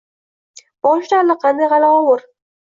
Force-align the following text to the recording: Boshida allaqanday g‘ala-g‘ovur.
Boshida 0.87 1.19
allaqanday 1.25 1.71
g‘ala-g‘ovur. 1.75 2.27